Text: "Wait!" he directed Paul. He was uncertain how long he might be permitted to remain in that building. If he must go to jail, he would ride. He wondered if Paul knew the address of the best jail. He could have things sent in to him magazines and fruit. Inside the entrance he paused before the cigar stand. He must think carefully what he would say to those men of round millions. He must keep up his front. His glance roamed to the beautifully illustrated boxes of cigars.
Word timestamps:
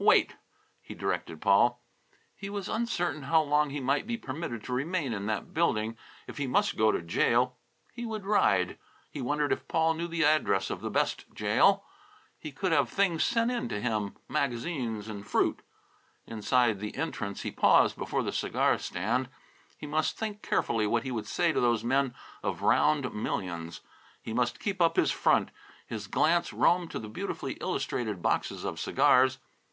"Wait!" 0.00 0.34
he 0.82 0.94
directed 0.96 1.40
Paul. 1.40 1.80
He 2.34 2.50
was 2.50 2.68
uncertain 2.68 3.22
how 3.22 3.40
long 3.42 3.70
he 3.70 3.78
might 3.78 4.04
be 4.04 4.16
permitted 4.16 4.64
to 4.64 4.72
remain 4.72 5.12
in 5.12 5.26
that 5.26 5.54
building. 5.54 5.96
If 6.26 6.38
he 6.38 6.48
must 6.48 6.76
go 6.76 6.90
to 6.90 7.00
jail, 7.00 7.56
he 7.92 8.04
would 8.04 8.24
ride. 8.26 8.80
He 9.12 9.22
wondered 9.22 9.52
if 9.52 9.68
Paul 9.68 9.94
knew 9.94 10.08
the 10.08 10.24
address 10.24 10.70
of 10.70 10.80
the 10.80 10.90
best 10.90 11.32
jail. 11.34 11.84
He 12.36 12.50
could 12.50 12.72
have 12.72 12.88
things 12.88 13.22
sent 13.22 13.52
in 13.52 13.68
to 13.68 13.80
him 13.80 14.16
magazines 14.28 15.06
and 15.06 15.24
fruit. 15.24 15.62
Inside 16.26 16.80
the 16.80 16.96
entrance 16.96 17.42
he 17.42 17.52
paused 17.52 17.96
before 17.96 18.24
the 18.24 18.32
cigar 18.32 18.78
stand. 18.78 19.28
He 19.78 19.86
must 19.86 20.18
think 20.18 20.42
carefully 20.42 20.88
what 20.88 21.04
he 21.04 21.12
would 21.12 21.28
say 21.28 21.52
to 21.52 21.60
those 21.60 21.84
men 21.84 22.12
of 22.42 22.60
round 22.62 23.14
millions. 23.14 23.82
He 24.20 24.32
must 24.32 24.58
keep 24.58 24.82
up 24.82 24.96
his 24.96 25.12
front. 25.12 25.50
His 25.86 26.08
glance 26.08 26.52
roamed 26.52 26.90
to 26.90 26.98
the 26.98 27.08
beautifully 27.08 27.52
illustrated 27.60 28.20
boxes 28.20 28.64
of 28.64 28.80
cigars. 28.80 29.38